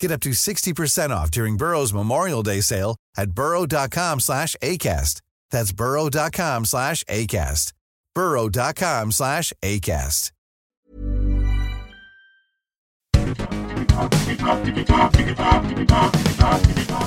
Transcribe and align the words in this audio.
Get 0.00 0.10
up 0.10 0.20
to 0.20 0.30
60% 0.30 1.10
off 1.10 1.30
during 1.30 1.56
Burrow's 1.58 1.92
Memorial 1.92 2.42
Day 2.42 2.62
sale 2.62 2.96
at 3.16 3.32
burrow.com 3.32 4.20
slash 4.20 4.56
ACAST. 4.62 5.20
That's 5.50 5.72
burrow.com 5.72 6.64
slash 6.64 7.04
ACAST. 7.04 7.72
burrow.com 8.14 9.12
slash 9.12 9.52
ACAST. 9.62 10.32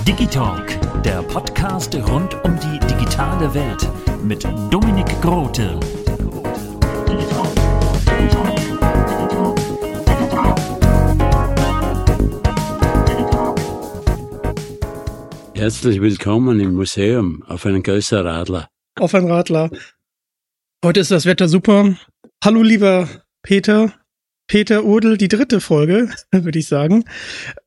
Digitalk, 0.05 1.02
der 1.03 1.23
Podcast 1.23 1.95
rund 1.95 2.33
um 2.44 2.59
die 2.59 2.80
digitale 2.88 3.53
Welt 3.53 3.89
mit 4.23 4.44
Dominik 4.69 5.08
Grote. 5.21 5.80
Herzlich 15.64 16.02
willkommen 16.02 16.59
im 16.59 16.73
Museum 16.73 17.42
auf 17.44 17.66
einen 17.66 17.83
größeren 17.83 18.28
Radler. 18.28 18.69
Auf 19.00 19.16
einen 19.16 19.31
Radler. 19.31 19.72
Heute 20.83 21.00
ist 21.00 21.09
das 21.09 21.25
Wetter 21.25 21.47
super. 21.47 21.95
Hallo 22.44 22.61
lieber 22.61 23.08
Peter. 23.44 23.94
Peter 24.45 24.83
Urdel, 24.83 25.17
die 25.17 25.30
dritte 25.30 25.61
Folge, 25.61 26.09
würde 26.33 26.59
ich 26.59 26.67
sagen. 26.67 27.05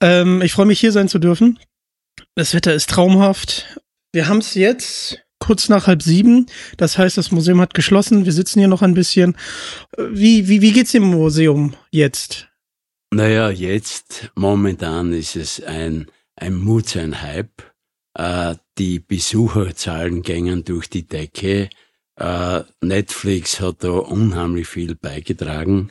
Ähm, 0.02 0.42
ich 0.42 0.52
freue 0.52 0.66
mich 0.66 0.78
hier 0.78 0.92
sein 0.92 1.08
zu 1.08 1.18
dürfen. 1.18 1.58
Das 2.34 2.52
Wetter 2.52 2.74
ist 2.74 2.90
traumhaft. 2.90 3.80
Wir 4.12 4.28
haben 4.28 4.40
es 4.40 4.52
jetzt 4.52 5.24
kurz 5.38 5.70
nach 5.70 5.86
halb 5.86 6.02
sieben. 6.02 6.48
Das 6.76 6.98
heißt, 6.98 7.16
das 7.16 7.30
Museum 7.30 7.62
hat 7.62 7.72
geschlossen. 7.72 8.26
Wir 8.26 8.32
sitzen 8.32 8.58
hier 8.58 8.68
noch 8.68 8.82
ein 8.82 8.92
bisschen. 8.92 9.38
Wie, 9.96 10.48
wie, 10.48 10.60
wie 10.60 10.72
geht's 10.72 10.92
dem 10.92 11.04
Museum 11.04 11.72
jetzt? 11.90 12.50
Naja, 13.10 13.48
jetzt 13.48 14.30
momentan 14.34 15.14
ist 15.14 15.34
es 15.34 15.62
ein, 15.64 16.10
ein 16.36 16.56
Mut, 16.56 16.94
ein 16.94 17.22
Hype. 17.22 17.62
Äh, 18.16 18.54
die 18.78 18.98
Besucherzahlen 18.98 20.22
gängen 20.22 20.64
durch 20.64 20.88
die 20.88 21.06
Decke. 21.06 21.68
Äh, 22.16 22.62
Netflix 22.80 23.60
hat 23.60 23.84
da 23.84 23.90
unheimlich 23.90 24.68
viel 24.68 24.94
beigetragen. 24.94 25.90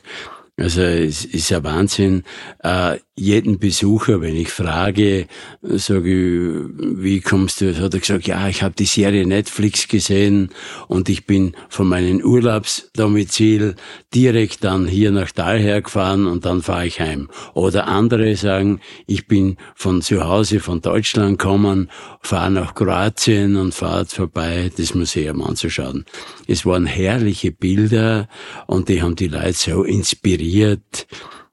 Also 0.58 0.80
es 0.80 1.26
ist 1.26 1.50
ja 1.50 1.62
Wahnsinn. 1.62 2.22
Äh, 2.60 2.96
jeden 3.18 3.58
Besucher, 3.58 4.20
wenn 4.20 4.36
ich 4.36 4.50
frage, 4.50 5.26
sage 5.62 6.10
ich, 6.10 7.02
wie 7.02 7.20
kommst 7.20 7.60
du? 7.60 7.74
Hat 7.74 7.94
er 7.94 8.00
gesagt, 8.00 8.26
ja, 8.26 8.48
ich 8.48 8.62
habe 8.62 8.74
die 8.74 8.84
Serie 8.84 9.26
Netflix 9.26 9.88
gesehen 9.88 10.50
und 10.88 11.08
ich 11.08 11.26
bin 11.26 11.54
von 11.68 11.88
meinem 11.88 12.20
Urlaubsdomizil 12.20 13.74
direkt 14.14 14.64
dann 14.64 14.86
hier 14.86 15.10
nach 15.10 15.30
daher 15.30 15.80
gefahren 15.80 16.26
und 16.26 16.44
dann 16.44 16.62
fahre 16.62 16.86
ich 16.86 17.00
heim. 17.00 17.28
Oder 17.54 17.86
andere 17.86 18.36
sagen, 18.36 18.80
ich 19.06 19.26
bin 19.26 19.56
von 19.74 20.02
zu 20.02 20.24
Hause 20.24 20.60
von 20.60 20.80
Deutschland 20.82 21.38
gekommen, 21.38 21.90
fahre 22.20 22.50
nach 22.50 22.74
Kroatien 22.74 23.56
und 23.56 23.74
fahre 23.74 24.04
vorbei, 24.06 24.70
das 24.76 24.94
Museum 24.94 25.42
anzuschauen. 25.42 26.04
Es 26.46 26.66
waren 26.66 26.86
herrliche 26.86 27.50
Bilder 27.50 28.28
und 28.66 28.90
die 28.90 29.00
haben 29.02 29.16
die 29.16 29.28
Leute 29.28 29.54
so 29.54 29.84
inspiriert. 29.84 30.45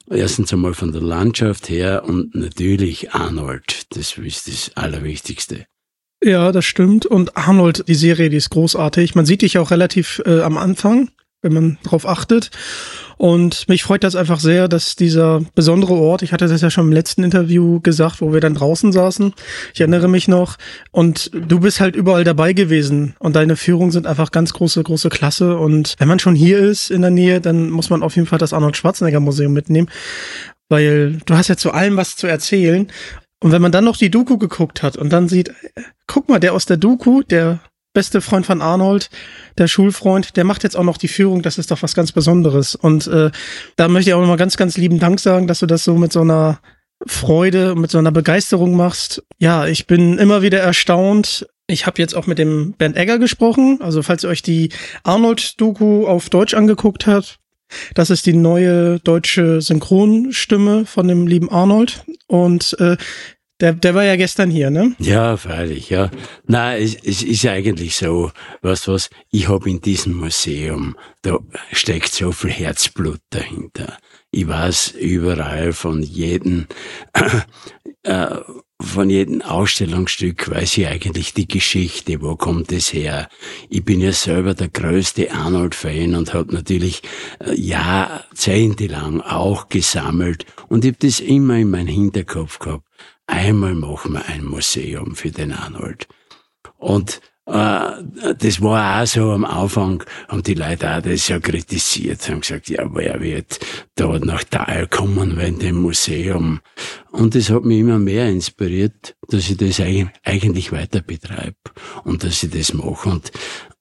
Erstens 0.10 0.54
einmal 0.54 0.74
von 0.74 0.92
der 0.92 1.02
Landschaft 1.02 1.70
her 1.70 2.04
und 2.06 2.36
natürlich 2.36 3.12
Arnold. 3.12 3.84
Das 3.96 4.18
ist 4.18 4.48
das 4.48 4.72
Allerwichtigste. 4.76 5.66
Ja, 6.24 6.52
das 6.52 6.66
stimmt. 6.66 7.06
Und 7.06 7.36
Arnold, 7.36 7.86
die 7.88 7.96
Serie, 7.96 8.30
die 8.30 8.38
ist 8.38 8.50
großartig. 8.50 9.16
Man 9.16 9.26
sieht 9.26 9.42
dich 9.42 9.58
auch 9.58 9.72
relativ 9.72 10.22
äh, 10.26 10.42
am 10.42 10.58
Anfang, 10.58 11.10
wenn 11.44 11.54
man 11.54 11.78
drauf 11.84 12.08
achtet. 12.08 12.50
Und 13.18 13.70
mich 13.70 13.84
freut 13.84 14.04
das 14.04 14.16
einfach 14.16 14.40
sehr, 14.40 14.68
dass 14.68 14.96
dieser 14.96 15.42
besondere 15.54 15.94
Ort, 15.94 16.24
ich 16.24 16.34
hatte 16.34 16.48
das 16.48 16.62
ja 16.62 16.72
schon 16.72 16.88
im 16.88 16.92
letzten 16.92 17.24
Interview 17.24 17.80
gesagt, 17.82 18.22
wo 18.22 18.34
wir 18.34 18.40
dann 18.40 18.56
draußen 18.56 18.92
saßen, 18.92 19.34
ich 19.74 19.82
erinnere 19.82 20.08
mich 20.08 20.28
noch, 20.28 20.58
und 20.92 21.30
du 21.34 21.60
bist 21.60 21.80
halt 21.80 21.96
überall 21.96 22.24
dabei 22.24 22.54
gewesen 22.54 23.16
und 23.20 23.36
deine 23.36 23.56
Führungen 23.56 23.92
sind 23.92 24.08
einfach 24.08 24.32
ganz 24.32 24.54
große, 24.54 24.82
große 24.82 25.10
Klasse. 25.10 25.58
Und 25.58 25.96
wenn 26.00 26.08
man 26.08 26.20
schon 26.20 26.36
hier 26.36 26.58
ist 26.58 26.90
in 26.90 27.02
der 27.02 27.12
Nähe, 27.12 27.40
dann 27.40 27.70
muss 27.70 27.90
man 27.90 28.02
auf 28.02 28.16
jeden 28.16 28.28
Fall 28.28 28.40
das 28.40 28.54
Arnold 28.54 28.78
Schwarzenegger 28.78 29.20
Museum 29.20 29.54
mitnehmen, 29.54 29.90
weil 30.70 31.20
du 31.26 31.36
hast 31.36 31.50
ja 31.50 31.58
zu 31.58 31.72
allem 31.72 31.98
was 31.98 32.16
zu 32.16 32.28
erzählen. 32.28 32.88
Und 33.42 33.52
wenn 33.52 33.62
man 33.62 33.74
dann 33.74 33.84
noch 33.84 33.98
die 33.98 34.10
Doku 34.10 34.38
geguckt 34.38 34.82
hat 34.84 34.96
und 34.96 35.12
dann 35.12 35.28
sieht, 35.28 35.54
guck 36.08 36.30
mal, 36.30 36.40
der 36.40 36.54
aus 36.54 36.66
der 36.66 36.78
Doku, 36.78 37.22
der 37.24 37.60
beste 37.94 38.22
Freund 38.22 38.46
von 38.46 38.62
Arnold, 38.62 39.10
der 39.58 39.68
Schulfreund, 39.68 40.36
der 40.36 40.44
macht 40.44 40.64
jetzt 40.64 40.76
auch 40.76 40.84
noch 40.84 40.98
die 40.98 41.08
Führung. 41.08 41.42
Das 41.42 41.58
ist 41.58 41.72
doch 41.72 41.84
was 41.84 41.94
ganz 41.94 42.12
Besonderes. 42.12 42.76
Und 42.76 43.08
äh, 43.08 43.32
da 43.76 43.88
möchte 43.88 44.10
ich 44.10 44.14
auch 44.14 44.22
nochmal 44.22 44.38
ganz, 44.38 44.58
ganz 44.58 44.78
lieben 44.78 45.00
Dank 45.00 45.20
sagen, 45.20 45.48
dass 45.48 45.60
du 45.60 45.66
das 45.66 45.84
so 45.84 45.96
mit 45.96 46.12
so 46.12 46.22
einer 46.22 46.60
Freude, 47.06 47.76
mit 47.76 47.92
so 47.92 47.98
einer 47.98 48.12
Begeisterung 48.12 48.76
machst. 48.76 49.24
Ja, 49.38 49.68
ich 49.68 49.88
bin 49.88 50.18
immer 50.18 50.42
wieder 50.42 50.60
erstaunt. 50.60 51.48
Ich 51.68 51.86
habe 51.86 52.02
jetzt 52.02 52.16
auch 52.16 52.28
mit 52.28 52.40
dem 52.40 52.74
Bernd 52.74 52.98
Egger 52.98 53.20
gesprochen. 53.20 53.80
Also 53.82 54.02
falls 54.02 54.24
ihr 54.24 54.30
euch 54.30 54.42
die 54.42 54.70
Arnold-Doku 55.04 56.08
auf 56.08 56.30
Deutsch 56.30 56.54
angeguckt 56.54 57.08
habt, 57.08 57.40
das 57.94 58.10
ist 58.10 58.26
die 58.26 58.34
neue 58.34 59.00
deutsche 59.00 59.62
Synchronstimme 59.62 60.86
von 60.86 61.08
dem 61.08 61.28
lieben 61.28 61.50
Arnold. 61.50 62.04
Und 62.28 62.76
äh, 62.80 62.98
der, 63.64 63.72
der 63.72 63.96
war 63.96 64.04
ja 64.04 64.18
gestern 64.18 64.50
hier, 64.50 64.70
ne? 64.70 64.94
Ja, 65.00 65.38
freilich, 65.38 65.90
ja. 65.90 66.12
Na, 66.46 66.76
es, 66.76 66.96
es 66.96 67.24
ist 67.24 67.46
eigentlich 67.46 67.96
so, 67.96 68.30
was 68.62 68.90
was, 68.90 69.10
ich 69.32 69.48
habe 69.48 69.70
in 69.70 69.80
diesem 69.80 70.16
Museum, 70.18 70.98
da 71.22 71.40
steckt 71.72 72.12
so 72.12 72.34
viel 72.34 72.50
Herzblut 72.52 73.22
dahinter. 73.30 73.98
Ich 74.32 74.46
weiß 74.46 74.96
überall 75.00 75.72
von 75.72 76.04
jedem, 76.04 76.68
äh, 78.04 78.36
von 78.86 79.10
jedem 79.10 79.42
Ausstellungsstück 79.42 80.50
weiß 80.50 80.78
ich 80.78 80.88
eigentlich 80.88 81.34
die 81.34 81.48
Geschichte, 81.48 82.22
wo 82.22 82.36
kommt 82.36 82.72
es 82.72 82.94
her. 82.94 83.30
Ich 83.70 83.84
bin 83.84 84.02
ja 84.02 84.12
selber 84.12 84.54
der 84.54 84.70
größte 84.70 85.32
Arnold-Fan 85.32 86.16
und 86.16 86.34
habe 86.34 86.54
natürlich 86.54 87.02
äh, 87.40 87.54
jahrzehntelang 87.54 89.22
auch 89.22 89.70
gesammelt 89.70 90.46
und 90.70 90.86
ich 90.86 90.92
habe 90.92 91.08
das 91.08 91.20
immer 91.20 91.58
in 91.58 91.70
meinem 91.70 91.88
Hinterkopf 91.88 92.60
gehabt 92.60 92.84
einmal 93.28 93.74
machen 93.74 94.14
wir 94.14 94.26
ein 94.26 94.44
Museum 94.44 95.16
für 95.16 95.32
den 95.32 95.52
Arnold. 95.52 96.08
Und 96.78 97.22
das 97.46 98.62
war 98.62 99.02
auch 99.02 99.06
so 99.06 99.32
am 99.32 99.44
Anfang, 99.44 100.04
haben 100.30 100.44
die 100.44 100.54
Leute 100.54 100.96
auch 100.96 101.02
das 101.02 101.28
ja 101.28 101.40
kritisiert, 101.40 102.30
haben 102.30 102.40
gesagt, 102.40 102.70
ja, 102.70 102.88
wer 102.94 103.20
wird 103.22 103.60
da 103.96 104.18
nach 104.20 104.46
Tal 104.46 104.88
kommen, 104.88 105.36
wenn 105.36 105.60
dem 105.60 105.82
Museum. 105.82 106.62
Und 107.12 107.36
das 107.36 107.50
hat 107.50 107.66
mich 107.66 107.80
immer 107.80 108.00
mehr 108.00 108.30
inspiriert, 108.30 109.16
dass 109.28 109.50
ich 109.50 109.58
das 109.58 109.82
eigentlich 109.82 110.72
weiter 110.72 111.02
betreibe 111.02 111.58
und 112.06 112.24
dass 112.24 112.44
ich 112.44 112.52
das 112.52 112.74
mache. 112.74 113.10
Und, 113.10 113.32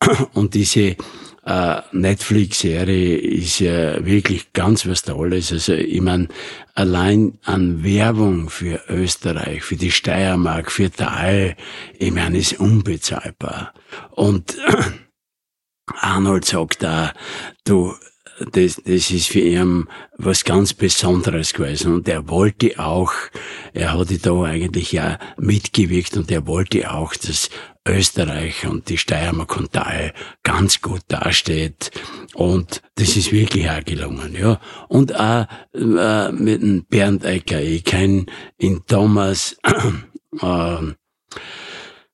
und 0.35 0.55
diese 0.55 0.97
äh, 1.45 1.81
Netflix-Serie 1.93 3.17
ist 3.17 3.59
ja 3.59 4.05
wirklich 4.05 4.53
ganz 4.53 4.87
was 4.87 5.03
Tolles. 5.03 5.53
Also 5.53 5.75
ich 5.75 6.01
meine, 6.01 6.29
allein 6.75 7.39
an 7.45 7.83
Werbung 7.83 8.49
für 8.49 8.81
Österreich, 8.89 9.63
für 9.63 9.77
die 9.77 9.91
Steiermark, 9.91 10.71
für 10.71 10.91
Tal, 10.91 11.57
ich 11.99 12.13
meine, 12.13 12.39
ist 12.39 12.61
unbezahlbar. 12.61 13.75
Und 14.11 14.57
Arnold 16.01 16.45
sagt 16.45 16.83
da, 16.83 17.13
du, 17.65 17.95
das, 18.51 18.77
das 18.85 19.11
ist 19.11 19.29
für 19.29 19.41
ihn 19.41 19.89
was 20.19 20.45
ganz 20.45 20.75
Besonderes 20.75 21.53
gewesen. 21.53 21.95
Und 21.95 22.09
er 22.09 22.29
wollte 22.29 22.79
auch, 22.79 23.13
er 23.73 23.97
hatte 23.97 24.19
da 24.19 24.43
eigentlich 24.43 24.93
ja 24.93 25.19
mitgewirkt 25.39 26.17
und 26.17 26.31
er 26.31 26.47
wollte 26.47 26.93
auch, 26.93 27.15
dass 27.15 27.51
Österreich 27.87 28.67
und 28.67 28.89
die 28.89 28.99
Steiermark 28.99 29.57
und 29.57 29.73
Tal 29.73 30.13
ganz 30.43 30.81
gut 30.81 31.03
dasteht. 31.09 31.91
Und 32.35 32.83
das 32.95 33.17
ist 33.17 33.33
wirklich 33.33 33.69
auch 33.69 33.85
gelungen, 33.85 34.37
ja. 34.39 34.61
Und 34.89 35.19
auch 35.19 35.47
äh, 35.75 36.33
mit 36.33 36.63
dem 36.63 36.85
Bernd 36.85 37.25
Ecker, 37.25 37.61
ich 37.61 37.85
kenne 37.85 38.27
ihn 38.59 38.83
Thomas, 38.87 39.57
äh, 40.41 40.77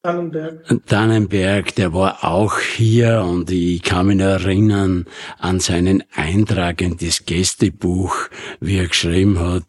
Dannenberg. 0.02 0.86
Dannenberg, 0.86 1.74
der 1.74 1.92
war 1.92 2.24
auch 2.24 2.60
hier 2.60 3.22
und 3.22 3.50
ich 3.50 3.82
kann 3.82 4.06
mich 4.06 4.20
erinnern 4.20 5.06
an 5.38 5.58
seinen 5.58 6.04
Eintrag 6.14 6.80
in 6.80 6.96
das 6.96 7.24
Gästebuch, 7.24 8.14
wie 8.60 8.78
er 8.78 8.86
geschrieben 8.86 9.40
hat, 9.40 9.64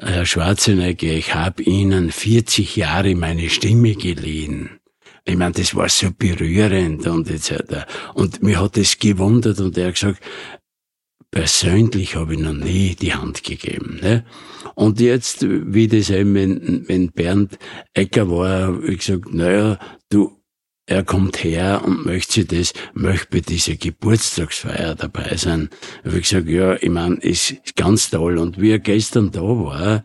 Herr 0.00 0.26
Schwarzenegger, 0.26 1.08
ich 1.08 1.34
habe 1.34 1.64
Ihnen 1.64 2.12
40 2.12 2.76
Jahre 2.76 3.16
meine 3.16 3.50
Stimme 3.50 3.94
geliehen. 3.94 4.78
Ich 5.24 5.36
meine, 5.36 5.52
das 5.52 5.74
war 5.74 5.88
so 5.88 6.10
berührend 6.16 7.06
und 7.08 7.28
etc. 7.28 7.84
Und 8.14 8.42
mir 8.42 8.60
hat 8.60 8.78
es 8.78 8.98
gewundert 8.98 9.58
und 9.58 9.76
er 9.76 9.88
hat 9.88 9.94
gesagt, 9.94 10.22
persönlich 11.30 12.16
habe 12.16 12.34
ich 12.34 12.40
noch 12.40 12.54
nie 12.54 12.94
die 12.94 13.14
Hand 13.14 13.44
gegeben. 13.44 13.98
Ne? 14.00 14.24
Und 14.74 15.00
jetzt, 15.00 15.44
wie 15.48 15.88
das 15.88 16.10
eben, 16.10 16.34
wenn, 16.34 16.88
wenn 16.88 17.12
Bernd 17.12 17.58
Ecker 17.94 18.30
war, 18.30 18.82
wie 18.82 18.96
gesagt, 18.96 19.32
naja, 19.32 19.78
du, 20.10 20.38
er 20.86 21.04
kommt 21.04 21.44
her 21.44 21.82
und 21.84 22.06
möchte 22.06 22.32
sich 22.32 22.46
das, 22.46 22.72
möchte 22.94 23.26
bei 23.30 23.40
dieser 23.40 23.76
Geburtstagsfeier 23.76 24.94
dabei 24.94 25.36
sein. 25.36 25.68
Da 26.02 26.12
ich 26.12 26.28
gesagt, 26.28 26.48
ja, 26.48 26.76
ich 26.76 26.88
meine, 26.88 27.16
ist 27.16 27.76
ganz 27.76 28.08
toll. 28.08 28.38
Und 28.38 28.58
wie 28.58 28.70
er 28.70 28.78
gestern 28.78 29.30
da 29.30 29.42
war, 29.42 30.04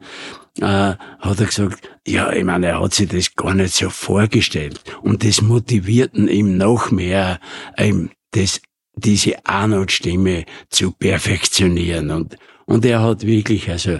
äh, 0.60 0.96
hat 1.20 1.40
er 1.40 1.46
gesagt, 1.46 1.90
ja, 2.06 2.34
ich 2.34 2.44
meine, 2.44 2.68
er 2.68 2.82
hat 2.82 2.94
sich 2.94 3.08
das 3.08 3.34
gar 3.34 3.54
nicht 3.54 3.74
so 3.74 3.90
vorgestellt. 3.90 4.82
Und 5.02 5.24
das 5.24 5.42
motivierten 5.42 6.28
ihm 6.28 6.58
noch 6.58 6.92
mehr, 6.92 7.40
ähm, 7.78 8.10
das, 8.32 8.60
diese 8.96 9.46
Arnold-Stimme 9.46 10.46
zu 10.70 10.92
perfektionieren. 10.92 12.12
Und, 12.12 12.38
und 12.66 12.86
er 12.86 13.02
hat 13.02 13.26
wirklich, 13.26 13.70
also, 13.70 14.00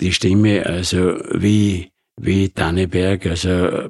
die 0.00 0.12
Stimme, 0.12 0.66
also, 0.66 1.16
wie, 1.32 1.90
wie 2.16 2.48
Danneberg, 2.48 3.26
also, 3.26 3.88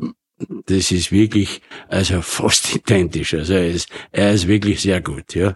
das 0.67 0.91
ist 0.91 1.13
wirklich, 1.13 1.63
also 1.89 2.21
fast 2.21 2.75
identisch. 2.75 3.35
Also 3.35 3.55
er 3.55 3.69
ist, 3.69 3.89
er 4.11 4.33
ist 4.33 4.49
wirklich 4.49 4.81
sehr 4.81 5.01
gut, 5.01 5.37
ja 5.37 5.55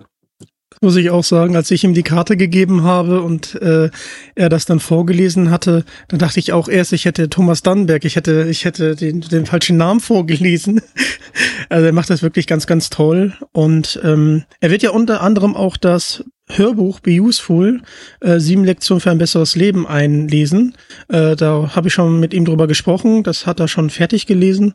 muss 0.81 0.97
ich 0.97 1.11
auch 1.11 1.25
sagen, 1.25 1.57
als 1.57 1.71
ich 1.71 1.85
ihm 1.85 1.95
die 1.95 2.03
Karte 2.03 2.37
gegeben 2.37 2.83
habe 2.83 3.23
und 3.23 3.55
äh, 3.63 3.91
er 4.35 4.49
das 4.49 4.65
dann 4.67 4.81
vorgelesen 4.81 5.51
hatte, 5.51 5.85
dann 6.09 6.19
dachte 6.19 6.41
ich 6.41 6.53
auch 6.53 6.69
erst, 6.69 6.93
ich 6.93 7.05
hätte 7.05 7.29
Thomas 7.31 7.63
Dannenberg, 7.63 8.05
ich 8.05 8.17
hätte, 8.17 8.47
ich 8.51 8.65
hätte 8.65 8.97
den, 8.97 9.21
den 9.21 9.47
falschen 9.47 9.77
Namen 9.77 10.01
vorgelesen. 10.01 10.81
also 11.69 11.87
er 11.87 11.93
macht 11.93 12.11
das 12.11 12.23
wirklich 12.23 12.47
ganz, 12.47 12.67
ganz 12.67 12.91
toll. 12.91 13.35
Und 13.53 14.01
ähm, 14.05 14.45
er 14.61 14.71
wird 14.71 14.83
ja 14.83 14.91
unter 14.91 15.23
anderem 15.23 15.57
auch 15.57 15.77
das 15.77 16.25
Hörbuch 16.49 17.01
Be 17.01 17.21
Useful, 17.21 17.83
äh, 18.21 18.39
sieben 18.39 18.65
Lektionen 18.65 19.01
für 19.01 19.11
ein 19.11 19.19
besseres 19.19 19.57
Leben 19.57 19.87
einlesen. 19.87 20.77
Äh, 21.09 21.35
da 21.35 21.75
habe 21.75 21.89
ich 21.89 21.95
schon 21.95 22.21
mit 22.21 22.33
ihm 22.33 22.45
drüber 22.45 22.69
gesprochen. 22.69 23.25
Das 23.25 23.47
hat 23.47 23.59
er 23.59 23.69
schon 23.69 23.91
fertig 23.91 24.27
gelesen 24.27 24.75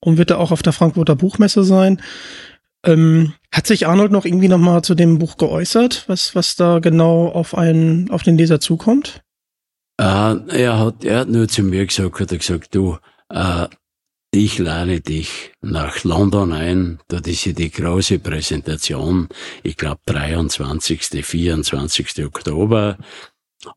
und 0.00 0.18
wird 0.18 0.30
er 0.30 0.38
auch 0.38 0.52
auf 0.52 0.62
der 0.62 0.74
Frankfurter 0.74 1.16
Buchmesse 1.16 1.64
sein. 1.64 2.02
Ähm, 2.88 3.34
hat 3.52 3.66
sich 3.66 3.86
Arnold 3.86 4.12
noch 4.12 4.24
irgendwie 4.24 4.48
noch 4.48 4.58
mal 4.58 4.82
zu 4.82 4.94
dem 4.94 5.18
Buch 5.18 5.36
geäußert, 5.36 6.04
was, 6.06 6.34
was 6.34 6.56
da 6.56 6.78
genau 6.78 7.28
auf 7.28 7.54
einen, 7.54 8.10
auf 8.10 8.22
den 8.22 8.38
Leser 8.38 8.60
zukommt? 8.60 9.22
Uh, 10.00 10.40
er 10.48 10.78
hat, 10.78 11.04
er 11.04 11.20
hat 11.20 11.28
nur 11.28 11.48
zu 11.48 11.62
mir 11.62 11.84
gesagt, 11.84 12.20
hat 12.20 12.32
er 12.32 12.38
gesagt, 12.38 12.74
du, 12.74 12.98
uh, 13.32 13.66
ich 14.30 14.58
lade 14.58 15.00
dich 15.00 15.52
nach 15.60 16.04
London 16.04 16.52
ein. 16.52 17.00
Dort 17.08 17.26
ist 17.26 17.44
ja 17.44 17.52
die 17.52 17.70
große 17.70 18.20
Präsentation. 18.20 19.28
Ich 19.62 19.76
glaube 19.76 20.00
23., 20.06 21.24
24. 21.24 22.24
Oktober. 22.24 22.96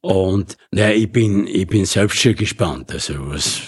Und 0.02 0.58
na, 0.72 0.94
ich 0.94 1.12
bin, 1.12 1.48
ich 1.48 1.68
bin 1.68 1.86
selbst 1.86 2.20
schon 2.20 2.36
gespannt, 2.36 2.92
also 2.92 3.30
was, 3.30 3.62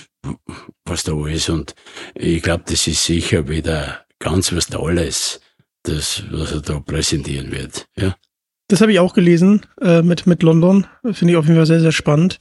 was 0.85 1.03
da 1.03 1.27
ist. 1.27 1.49
Und 1.49 1.73
ich 2.15 2.41
glaube, 2.43 2.63
das 2.67 2.87
ist 2.87 3.03
sicher 3.03 3.47
wieder 3.47 4.05
ganz 4.19 4.53
was 4.53 4.67
Tolles, 4.67 5.41
das, 5.83 6.23
was 6.31 6.51
er 6.51 6.61
da 6.61 6.79
präsentieren 6.79 7.51
wird. 7.51 7.87
Ja. 7.95 8.15
Das 8.69 8.81
habe 8.81 8.93
ich 8.93 8.99
auch 8.99 9.13
gelesen 9.13 9.65
äh, 9.81 10.01
mit, 10.01 10.25
mit 10.25 10.41
London. 10.41 10.87
Finde 11.11 11.33
ich 11.33 11.37
auf 11.37 11.45
jeden 11.45 11.57
Fall 11.57 11.65
sehr, 11.65 11.81
sehr 11.81 11.91
spannend. 11.91 12.39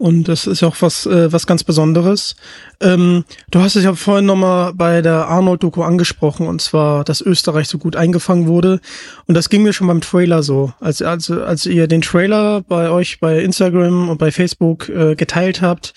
Und 0.00 0.28
das 0.28 0.46
ist 0.46 0.62
auch 0.62 0.76
was, 0.80 1.04
äh, 1.04 1.30
was 1.30 1.46
ganz 1.46 1.62
Besonderes. 1.62 2.34
Ähm, 2.80 3.24
du 3.50 3.60
hast 3.60 3.76
es 3.76 3.84
ja 3.84 3.94
vorhin 3.94 4.24
nochmal 4.24 4.72
bei 4.72 5.02
der 5.02 5.26
Arnold-Doku 5.26 5.82
angesprochen, 5.82 6.46
und 6.46 6.62
zwar, 6.62 7.04
dass 7.04 7.20
Österreich 7.20 7.68
so 7.68 7.76
gut 7.76 7.96
eingefangen 7.96 8.46
wurde. 8.46 8.80
Und 9.26 9.34
das 9.34 9.50
ging 9.50 9.62
mir 9.62 9.74
schon 9.74 9.88
beim 9.88 10.00
Trailer 10.00 10.42
so. 10.42 10.72
Als, 10.80 11.02
als, 11.02 11.30
als 11.30 11.66
ihr 11.66 11.86
den 11.86 12.00
Trailer 12.00 12.62
bei 12.62 12.88
euch 12.88 13.20
bei 13.20 13.40
Instagram 13.40 14.08
und 14.08 14.16
bei 14.16 14.30
Facebook 14.32 14.88
äh, 14.88 15.16
geteilt 15.16 15.60
habt, 15.60 15.92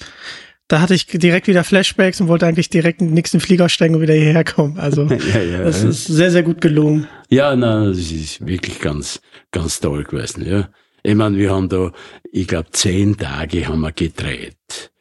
da 0.67 0.81
hatte 0.81 0.95
ich 0.95 1.05
direkt 1.07 1.47
wieder 1.47 1.63
Flashbacks 1.63 2.21
und 2.21 2.27
wollte 2.27 2.47
eigentlich 2.47 2.69
direkt 2.69 3.01
in 3.01 3.07
den 3.07 3.13
nächsten 3.13 3.39
Flieger 3.39 3.69
steigen 3.69 3.95
und 3.95 4.01
wieder 4.01 4.13
hierher 4.13 4.43
kommen. 4.43 4.79
Also 4.79 5.03
ja, 5.33 5.41
ja, 5.41 5.63
das 5.63 5.83
ist 5.83 6.05
sehr, 6.05 6.31
sehr 6.31 6.43
gut 6.43 6.61
gelungen. 6.61 7.07
Ja, 7.29 7.55
na, 7.55 7.87
das 7.87 7.97
ist 7.97 8.45
wirklich 8.45 8.79
ganz, 8.79 9.21
ganz 9.51 9.79
toll 9.79 10.03
gewesen, 10.03 10.45
ja. 10.45 10.69
Ich 11.05 11.15
meine, 11.15 11.37
wir 11.37 11.51
haben 11.51 11.67
da, 11.67 11.91
ich 12.31 12.47
glaube, 12.47 12.69
zehn 12.71 13.17
Tage 13.17 13.67
haben 13.67 13.81
wir 13.81 13.91
gedreht 13.91 14.91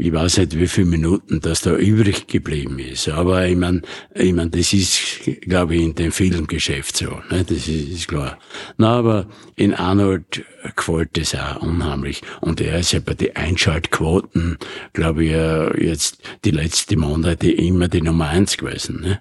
ich 0.00 0.12
weiß 0.12 0.38
nicht, 0.38 0.58
wie 0.58 0.66
viele 0.66 0.86
Minuten 0.86 1.40
das 1.40 1.60
da 1.60 1.76
übrig 1.76 2.26
geblieben 2.26 2.78
ist. 2.78 3.08
Aber 3.08 3.46
ich 3.46 3.56
meine, 3.56 3.82
ich 4.14 4.32
mein, 4.32 4.50
das 4.50 4.72
ist, 4.72 5.20
glaube 5.42 5.76
ich, 5.76 5.82
in 5.82 5.94
dem 5.94 6.10
Filmgeschäft 6.10 6.96
so. 6.96 7.20
Ne? 7.30 7.44
Das 7.44 7.68
ist, 7.68 7.68
ist 7.68 8.08
klar. 8.08 8.38
Na, 8.78 8.96
aber 8.96 9.26
in 9.56 9.74
Arnold 9.74 10.44
gefällt 10.74 11.16
das 11.18 11.34
auch 11.34 11.62
unheimlich. 11.62 12.22
Und 12.40 12.60
er 12.60 12.78
ist 12.78 12.92
ja 12.92 13.00
bei 13.00 13.14
den 13.14 13.36
Einschaltquoten, 13.36 14.58
glaube 14.94 15.24
ich, 15.24 15.82
jetzt 15.82 16.22
die 16.44 16.50
letzten 16.50 17.00
Monate 17.00 17.50
immer 17.50 17.88
die 17.88 18.02
Nummer 18.02 18.28
eins 18.28 18.56
gewesen. 18.56 19.02
Ne? 19.02 19.20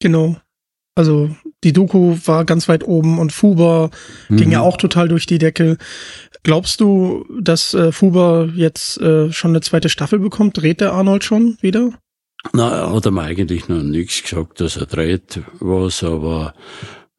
Genau. 0.00 0.36
Also 0.98 1.30
die 1.62 1.72
Doku 1.72 2.16
war 2.24 2.44
ganz 2.44 2.68
weit 2.68 2.82
oben 2.82 3.20
und 3.20 3.32
Fuber 3.32 3.90
mhm. 4.28 4.36
ging 4.36 4.50
ja 4.50 4.62
auch 4.62 4.76
total 4.76 5.06
durch 5.06 5.26
die 5.26 5.38
Decke. 5.38 5.78
Glaubst 6.42 6.80
du, 6.80 7.24
dass 7.40 7.72
äh, 7.72 7.92
Fuber 7.92 8.48
jetzt 8.54 9.00
äh, 9.00 9.30
schon 9.30 9.52
eine 9.52 9.60
zweite 9.60 9.90
Staffel 9.90 10.18
bekommt? 10.18 10.56
Dreht 10.56 10.80
der 10.80 10.92
Arnold 10.92 11.22
schon 11.22 11.56
wieder? 11.60 11.92
Na, 12.52 12.70
er 12.70 12.92
hat 12.92 13.06
ihm 13.06 13.18
eigentlich 13.18 13.68
noch 13.68 13.82
nichts 13.82 14.24
gesagt, 14.24 14.60
dass 14.60 14.76
er 14.76 14.86
dreht 14.86 15.40
was, 15.60 16.02
aber 16.02 16.54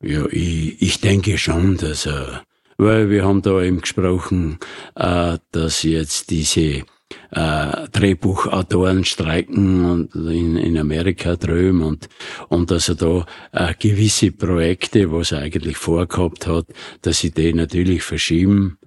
ja, 0.01 0.25
ich, 0.29 0.81
ich 0.81 0.99
denke 0.99 1.37
schon, 1.37 1.77
dass 1.77 2.05
er, 2.05 2.43
weil 2.77 3.09
wir 3.09 3.23
haben 3.23 3.41
da 3.41 3.61
eben 3.61 3.79
gesprochen, 3.79 4.59
äh, 4.95 5.37
dass 5.51 5.83
jetzt 5.83 6.31
diese 6.31 6.83
äh, 7.31 7.87
Drehbuchautoren 7.91 9.05
streiken 9.05 9.85
und 9.85 10.15
in, 10.15 10.57
in 10.57 10.77
Amerika 10.77 11.35
drüben 11.35 11.81
und, 11.81 12.09
und 12.49 12.71
dass 12.71 12.89
er 12.89 12.95
da 12.95 13.25
äh, 13.51 13.73
gewisse 13.77 14.31
Projekte, 14.31 15.11
was 15.11 15.31
er 15.31 15.39
eigentlich 15.39 15.77
vorgehabt 15.77 16.47
hat, 16.47 16.67
dass 17.01 17.19
sie 17.19 17.31
die 17.31 17.53
natürlich 17.53 18.03
verschieben. 18.03 18.77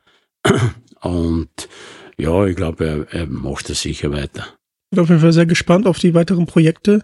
Und 1.00 1.68
ja, 2.16 2.46
ich 2.46 2.56
glaube, 2.56 2.86
er, 3.10 3.20
er 3.20 3.26
macht 3.26 3.68
das 3.68 3.82
sicher 3.82 4.12
weiter. 4.12 4.46
Ich 4.90 4.96
bin 4.96 5.00
auf 5.00 5.08
jeden 5.08 5.20
Fall 5.20 5.32
sehr 5.32 5.46
gespannt 5.46 5.86
auf 5.86 5.98
die 5.98 6.14
weiteren 6.14 6.46
Projekte. 6.46 7.02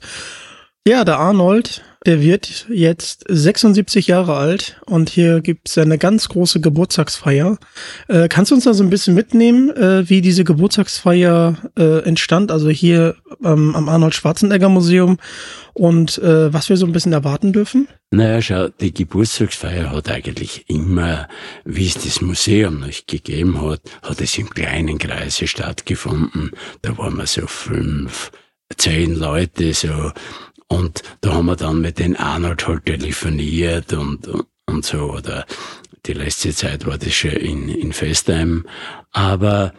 Ja, 0.87 1.05
der 1.05 1.19
Arnold, 1.19 1.83
der 2.09 2.23
wird 2.23 2.65
jetzt 2.71 3.27
76 3.29 4.07
Jahre 4.07 4.37
alt 4.37 4.81
und 4.87 5.11
hier 5.11 5.43
gibt 5.43 5.69
es 5.69 5.77
eine 5.77 5.99
ganz 5.99 6.31
große 6.31 6.59
Geburtstagsfeier. 6.59 7.59
Äh, 8.09 8.29
kannst 8.29 8.51
du 8.51 8.55
uns 8.55 8.65
da 8.65 8.73
so 8.73 8.83
ein 8.83 8.89
bisschen 8.89 9.15
mitnehmen, 9.15 9.69
äh, 9.77 10.09
wie 10.09 10.23
diese 10.23 10.43
Geburtstagsfeier 10.43 11.59
äh, 11.79 11.99
entstand, 12.05 12.51
also 12.51 12.71
hier 12.71 13.17
ähm, 13.45 13.77
am 13.77 13.91
Arnold 13.91 14.15
Schwarzenegger 14.15 14.71
Museum 14.71 15.19
und 15.75 16.17
äh, 16.17 16.51
was 16.51 16.71
wir 16.71 16.79
so 16.79 16.87
ein 16.87 16.93
bisschen 16.93 17.13
erwarten 17.13 17.53
dürfen? 17.53 17.89
Naja, 18.11 18.41
schau, 18.41 18.69
die 18.69 18.95
Geburtstagsfeier 18.95 19.93
hat 19.93 20.09
eigentlich 20.09 20.65
immer, 20.71 21.29
wie 21.67 21.89
es 21.89 22.03
das 22.03 22.23
Museum 22.23 22.81
noch 22.81 23.07
gegeben 23.07 23.61
hat, 23.61 23.83
hat 24.01 24.23
es 24.23 24.39
im 24.39 24.49
kleinen 24.49 24.97
Kreise 24.97 25.47
stattgefunden. 25.47 26.53
Da 26.81 26.97
waren 26.97 27.19
wir 27.19 27.27
so 27.27 27.47
fünf, 27.47 28.31
zehn 28.79 29.15
Leute, 29.15 29.75
so 29.75 30.13
und 30.69 31.03
da 31.21 31.35
haben 31.35 31.47
wir 31.47 31.57
dann 31.57 31.81
mit 31.81 31.99
den 31.99 32.17
Arnold 32.17 32.67
halt 32.67 32.87
telefoniert 32.87 33.93
und, 33.93 34.29
und 34.67 34.85
so, 34.85 35.13
oder 35.13 35.47
die 36.07 36.13
letzte 36.13 36.55
Zeit 36.55 36.87
war 36.87 36.99
das 36.99 37.15
schon 37.15 37.33
in, 37.33 37.69
in 37.69 37.93
Festheim. 37.93 38.67
Aber, 39.11 39.73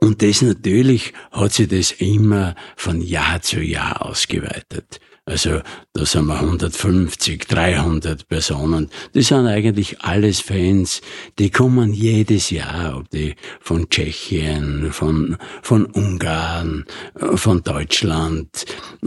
und 0.00 0.22
das 0.22 0.42
natürlich 0.42 1.12
hat 1.30 1.52
sich 1.52 1.68
das 1.68 1.92
immer 1.92 2.54
von 2.76 3.00
Jahr 3.00 3.40
zu 3.40 3.60
Jahr 3.60 4.04
ausgeweitet. 4.04 5.00
Also 5.28 5.60
da 5.92 6.06
sind 6.06 6.26
wir 6.26 6.40
150, 6.40 7.46
300 7.48 8.26
Personen. 8.28 8.88
Das 9.12 9.26
sind 9.26 9.46
eigentlich 9.46 10.00
alles 10.00 10.40
Fans, 10.40 11.02
die 11.38 11.50
kommen 11.50 11.92
jedes 11.92 12.48
Jahr, 12.48 12.96
ob 12.96 13.10
die 13.10 13.34
von 13.60 13.90
Tschechien, 13.90 14.90
von, 14.90 15.36
von 15.60 15.84
Ungarn, 15.84 16.86
von 17.34 17.62
Deutschland, 17.62 18.64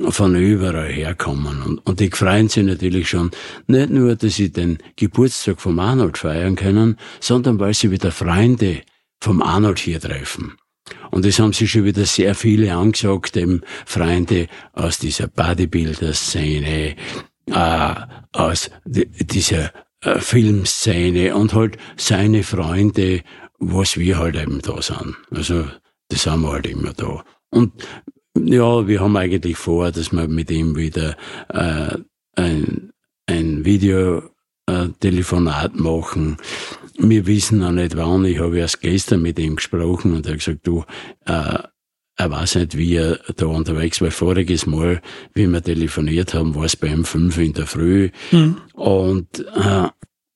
von 0.09 0.35
überall 0.35 0.91
herkommen. 0.91 1.63
Und, 1.63 1.79
und 1.87 1.99
die 1.99 2.11
freuen 2.11 2.49
sich 2.49 2.65
natürlich 2.65 3.09
schon 3.09 3.31
nicht 3.65 3.89
nur, 3.89 4.15
dass 4.15 4.35
sie 4.35 4.51
den 4.51 4.77
Geburtstag 4.97 5.59
vom 5.59 5.79
Arnold 5.79 6.19
feiern 6.19 6.55
können, 6.55 6.97
sondern 7.19 7.59
weil 7.59 7.73
sie 7.73 7.89
wieder 7.89 8.11
Freunde 8.11 8.81
vom 9.19 9.41
Arnold 9.41 9.79
hier 9.79 9.99
treffen. 9.99 10.53
Und 11.11 11.25
das 11.25 11.39
haben 11.39 11.53
sich 11.53 11.71
schon 11.71 11.85
wieder 11.85 12.05
sehr 12.05 12.35
viele 12.35 12.73
angesagt, 12.73 13.37
eben 13.37 13.61
Freunde 13.85 14.47
aus 14.73 14.99
dieser 14.99 15.27
Bodybuilder-Szene, 15.27 16.95
äh, 17.47 17.95
aus 18.31 18.71
dieser 18.85 19.71
äh, 20.01 20.19
Filmszene 20.19 21.35
und 21.35 21.53
halt 21.53 21.77
seine 21.97 22.43
Freunde, 22.43 23.21
was 23.59 23.97
wir 23.97 24.17
halt 24.17 24.35
eben 24.35 24.61
da 24.61 24.81
sind. 24.81 25.15
Also 25.29 25.65
das 26.07 26.25
haben 26.25 26.41
wir 26.41 26.53
halt 26.53 26.67
immer 26.67 26.93
da. 26.93 27.23
Und 27.49 27.73
ja, 28.37 28.87
wir 28.87 29.01
haben 29.01 29.17
eigentlich 29.17 29.57
vor, 29.57 29.91
dass 29.91 30.11
wir 30.11 30.27
mit 30.27 30.49
ihm 30.49 30.75
wieder 30.75 31.15
äh, 31.49 31.97
ein, 32.35 32.91
ein 33.27 33.65
Videotelefonat 34.71 35.79
machen 35.79 36.37
wir 36.97 37.25
wissen 37.25 37.59
noch 37.59 37.71
nicht 37.71 37.97
wann. 37.97 38.25
Ich 38.25 38.39
habe 38.39 38.59
erst 38.59 38.81
gestern 38.81 39.21
mit 39.21 39.39
ihm 39.39 39.55
gesprochen 39.55 40.13
und 40.13 40.25
er 40.25 40.33
hat 40.33 40.39
gesagt, 40.39 40.67
du, 40.67 40.83
äh, 41.25 41.59
er 42.17 42.31
weiß 42.31 42.55
nicht, 42.55 42.77
wie 42.77 42.95
er 42.95 43.19
da 43.35 43.47
unterwegs 43.47 44.01
war. 44.01 44.11
Voriges 44.11 44.65
Mal, 44.65 45.01
wie 45.33 45.47
wir 45.47 45.63
telefoniert 45.63 46.33
haben, 46.33 46.53
war 46.55 46.65
es 46.65 46.75
bei 46.75 46.87
ihm 46.87 47.05
fünf 47.05 47.37
in 47.37 47.53
der 47.53 47.65
Früh. 47.65 48.11
Mhm. 48.31 48.57
Und, 48.73 49.39
äh, 49.39 49.87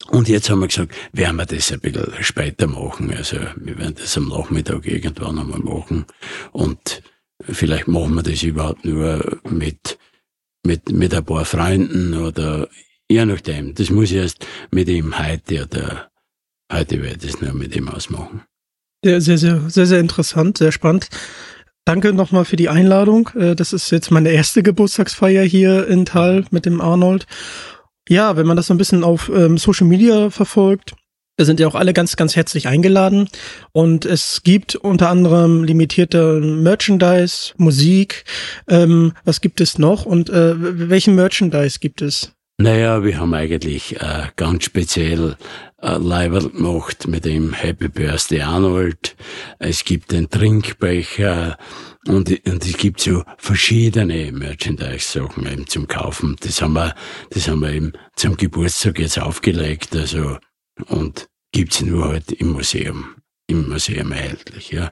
und 0.10 0.30
jetzt 0.30 0.50
haben 0.50 0.60
wir 0.60 0.68
gesagt, 0.68 0.96
werden 1.14 1.36
wir 1.36 1.46
das 1.46 1.72
ein 1.72 1.82
bisschen 1.82 2.14
später 2.22 2.68
machen. 2.68 3.14
Also 3.16 3.38
wir 3.58 3.78
werden 3.78 3.96
das 3.96 4.18
am 4.18 4.30
Nachmittag 4.30 4.88
irgendwann 4.88 5.38
einmal 5.38 5.60
machen. 5.60 6.06
Und 6.52 7.04
vielleicht 7.42 7.88
machen 7.88 8.16
wir 8.16 8.24
das 8.24 8.42
überhaupt 8.42 8.86
nur 8.86 9.40
mit, 9.50 10.00
mit, 10.64 10.92
mit 10.92 11.14
ein 11.14 11.26
paar 11.26 11.46
Freunden 11.46 12.16
oder 12.16 12.68
je 13.10 13.26
nachdem. 13.26 13.74
Das 13.76 13.90
muss 13.90 14.12
ich 14.12 14.18
erst 14.18 14.46
mit 14.72 14.88
ihm 14.90 15.18
heute 15.18 15.64
oder 15.64 16.10
Heute 16.72 17.04
werde 17.04 17.26
ich 17.26 17.36
es 17.36 17.42
nur 17.42 17.54
mit 17.54 17.76
ihm 17.76 17.90
ausmachen. 17.90 18.42
Ja, 19.04 19.20
sehr, 19.22 19.38
sehr, 19.38 19.70
sehr, 19.70 19.86
sehr 19.86 20.00
interessant, 20.00 20.58
sehr 20.58 20.72
spannend. 20.72 21.10
Danke 21.86 22.12
nochmal 22.12 22.46
für 22.46 22.56
die 22.56 22.70
Einladung. 22.70 23.30
Äh, 23.36 23.56
das 23.56 23.72
ist 23.72 23.92
jetzt 23.92 24.10
meine 24.10 24.32
erste 24.32 24.64
Geburtstagsfeier 24.64 25.44
hier 25.44 25.88
in 25.88 26.06
Tal 26.06 26.46
mit 26.50 26.66
dem 26.66 26.82
Arnold. 26.82 27.28
Ja, 28.10 28.36
wenn 28.36 28.48
man 28.48 28.58
das 28.58 28.68
so 28.68 28.74
ein 28.74 28.80
bisschen 28.80 29.04
auf 29.04 29.30
ähm, 29.30 29.58
Social 29.58 29.88
Media 29.88 30.32
verfolgt, 30.32 30.96
da 31.38 31.46
sind 31.46 31.60
ja 31.60 31.68
auch 31.68 31.76
alle 31.76 31.94
ganz, 31.94 32.16
ganz 32.16 32.36
herzlich 32.36 32.68
eingeladen. 32.68 33.30
Und 33.72 34.06
es 34.06 34.42
gibt 34.44 34.76
unter 34.76 35.10
anderem 35.10 35.64
limitierte 35.64 36.40
Merchandise, 36.40 37.54
Musik. 37.58 38.24
Ähm, 38.68 39.14
was 39.24 39.42
gibt 39.42 39.62
es 39.62 39.78
noch 39.78 40.06
und 40.06 40.30
äh, 40.30 40.90
welchen 40.90 41.14
Merchandise 41.14 41.78
gibt 41.80 42.02
es? 42.02 42.35
Naja, 42.58 43.04
wir 43.04 43.20
haben 43.20 43.34
eigentlich 43.34 44.00
äh, 44.00 44.30
ganz 44.38 44.64
speziell 44.64 45.36
äh, 45.82 45.98
Leiberl 45.98 46.50
gemacht 46.50 47.06
mit 47.06 47.26
dem 47.26 47.52
Happy 47.52 47.90
Birthday 47.90 48.42
Arnold. 48.42 49.18
Es 49.60 49.84
gibt 49.84 50.14
den 50.14 50.30
Trinkbecher 50.30 51.58
und, 52.08 52.30
und 52.48 52.66
es 52.66 52.78
gibt 52.78 53.02
so 53.02 53.24
verschiedene 53.38 54.32
Merchandise-Sachen 54.32 55.52
eben 55.52 55.68
zum 55.68 55.88
Kaufen. 55.88 56.38
Das 56.40 56.62
haben 56.62 56.74
wir, 56.74 56.96
das 57.32 57.50
haben 57.50 57.60
wir 57.60 57.74
eben 57.74 57.92
zum 58.16 58.38
Geburtstag 58.38 59.00
jetzt 59.00 59.20
aufgelegt, 59.20 59.94
also, 59.94 60.38
und 60.88 61.28
gibt's 61.52 61.82
nur 61.82 62.08
halt 62.08 62.32
im 62.32 62.54
Museum, 62.54 63.16
im 63.48 63.68
Museum 63.68 64.14
erhältlich, 64.14 64.72
ja. 64.72 64.92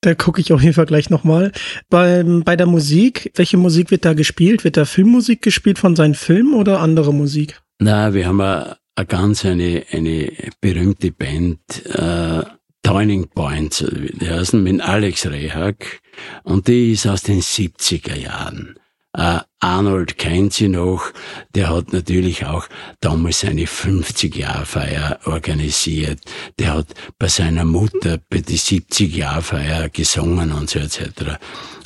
Da 0.00 0.14
gucke 0.14 0.40
ich 0.40 0.52
auf 0.52 0.62
jeden 0.62 0.74
Fall 0.74 0.86
gleich 0.86 1.10
nochmal. 1.10 1.52
Bei, 1.90 2.22
bei 2.22 2.56
der 2.56 2.66
Musik, 2.66 3.32
welche 3.34 3.56
Musik 3.56 3.90
wird 3.90 4.04
da 4.04 4.12
gespielt? 4.12 4.62
Wird 4.62 4.76
da 4.76 4.84
Filmmusik 4.84 5.42
gespielt 5.42 5.78
von 5.78 5.96
seinen 5.96 6.14
Filmen 6.14 6.54
oder 6.54 6.80
andere 6.80 7.12
Musik? 7.12 7.60
Na, 7.80 8.14
wir 8.14 8.26
haben 8.26 8.40
eine, 8.40 8.76
eine 8.94 9.06
ganz 9.06 9.44
eine, 9.44 9.84
eine 9.90 10.32
berühmte 10.60 11.10
Band, 11.10 11.60
äh, 11.86 12.42
Turning 12.82 13.28
Point, 13.28 13.84
die 14.20 14.30
heißen 14.30 14.62
mit 14.62 14.80
Alex 14.80 15.26
Rehak 15.26 16.00
und 16.44 16.68
die 16.68 16.92
ist 16.92 17.06
aus 17.06 17.22
den 17.22 17.40
70er 17.40 18.16
Jahren. 18.16 18.76
Uh, 19.18 19.40
Arnold 19.58 20.16
kennt 20.16 20.52
sie 20.52 20.68
noch, 20.68 21.12
der 21.56 21.70
hat 21.70 21.92
natürlich 21.92 22.46
auch 22.46 22.68
damals 23.00 23.40
seine 23.40 23.64
50-Jahr-Feier 23.64 25.18
organisiert. 25.24 26.20
Der 26.60 26.74
hat 26.74 26.94
bei 27.18 27.26
seiner 27.26 27.64
Mutter 27.64 28.20
bei 28.30 28.38
die 28.38 28.58
70-Jahr-Feier 28.58 29.88
gesungen 29.88 30.52
und 30.52 30.70
so 30.70 30.78
etc. 30.78 31.38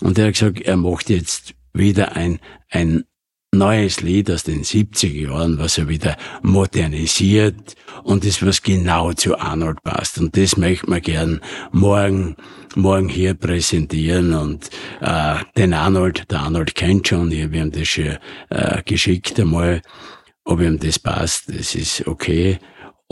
Und 0.03 0.19
er 0.19 0.27
hat 0.27 0.35
gesagt, 0.35 0.61
er 0.61 0.77
macht 0.77 1.09
jetzt 1.09 1.55
wieder 1.73 2.17
ein, 2.17 2.39
ein 2.69 3.05
neues 3.55 4.01
Lied 4.01 4.31
aus 4.31 4.45
den 4.45 4.65
70er 4.65 5.29
Jahren, 5.29 5.59
was 5.59 5.77
er 5.77 5.87
wieder 5.89 6.17
modernisiert 6.41 7.77
und 8.03 8.25
das, 8.25 8.45
was 8.45 8.63
genau 8.63 9.13
zu 9.13 9.39
Arnold 9.39 9.83
passt. 9.83 10.19
Und 10.19 10.37
das 10.37 10.57
möchte 10.57 10.89
man 10.89 11.03
gern 11.03 11.41
morgen, 11.71 12.37
morgen 12.75 13.11
hier 13.11 13.35
präsentieren 13.35 14.33
und 14.33 14.71
äh, 15.03 15.35
den 15.57 15.75
Arnold, 15.75 16.31
der 16.31 16.41
Arnold 16.41 16.75
kennt 16.75 17.09
schon, 17.09 17.31
wir 17.31 17.45
haben 17.61 17.73
das 17.73 17.89
schon 17.89 18.17
äh, 18.49 18.83
geschickt 18.85 19.39
einmal, 19.39 19.83
ob 20.45 20.61
ihm 20.61 20.79
das 20.79 20.99
passt, 20.99 21.49
das 21.49 21.75
ist 21.75 22.07
okay. 22.07 22.59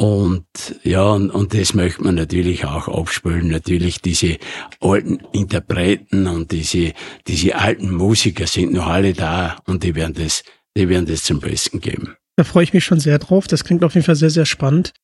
Und 0.00 0.46
ja, 0.82 1.02
und, 1.12 1.28
und 1.28 1.52
das 1.52 1.74
möchte 1.74 2.02
man 2.02 2.14
natürlich 2.14 2.64
auch 2.64 2.88
abspülen. 2.88 3.48
Natürlich 3.48 4.00
diese 4.00 4.38
alten 4.80 5.18
Interpreten 5.32 6.26
und 6.26 6.52
diese, 6.52 6.94
diese 7.28 7.56
alten 7.56 7.90
Musiker 7.90 8.46
sind 8.46 8.72
noch 8.72 8.86
alle 8.86 9.12
da 9.12 9.58
und 9.66 9.84
die 9.84 9.94
werden 9.94 10.14
das, 10.14 10.42
die 10.74 10.88
werden 10.88 11.04
das 11.04 11.24
zum 11.24 11.40
Besten 11.40 11.80
geben. 11.80 12.16
Da 12.36 12.44
freue 12.44 12.64
ich 12.64 12.72
mich 12.72 12.82
schon 12.82 12.98
sehr 12.98 13.18
drauf. 13.18 13.46
Das 13.46 13.62
klingt 13.62 13.84
auf 13.84 13.92
jeden 13.92 14.06
Fall 14.06 14.16
sehr, 14.16 14.30
sehr 14.30 14.46
spannend. 14.46 14.94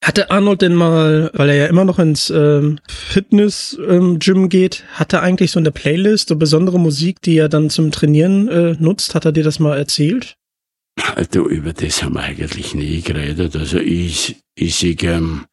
Hatte 0.00 0.30
Arnold 0.30 0.62
denn 0.62 0.76
mal, 0.76 1.32
weil 1.34 1.48
er 1.48 1.56
ja 1.56 1.66
immer 1.66 1.84
noch 1.84 1.98
ins 1.98 2.30
ähm, 2.30 2.78
Fitness-Gym 2.88 4.42
ähm, 4.42 4.48
geht, 4.48 4.84
hat 4.92 5.12
er 5.12 5.22
eigentlich 5.22 5.50
so 5.50 5.58
eine 5.58 5.72
Playlist, 5.72 6.28
so 6.28 6.36
besondere 6.36 6.78
Musik, 6.78 7.20
die 7.20 7.36
er 7.36 7.48
dann 7.48 7.68
zum 7.68 7.90
Trainieren 7.90 8.46
äh, 8.46 8.76
nutzt? 8.78 9.16
Hat 9.16 9.24
er 9.24 9.32
dir 9.32 9.42
das 9.42 9.58
mal 9.58 9.76
erzählt? 9.76 10.36
Also 10.96 11.48
über 11.48 11.72
das 11.72 12.02
haben 12.02 12.14
wir 12.14 12.22
eigentlich 12.22 12.74
nie 12.74 13.00
geredet. 13.00 13.56
Also 13.56 13.78
ich, 13.78 14.36
ich 14.54 14.76
sehe 14.76 14.96
ähm, 15.02 15.46